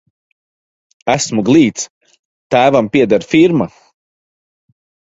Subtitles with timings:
[1.13, 1.85] Esmu glīts,
[2.57, 3.71] tēvam pieder firma.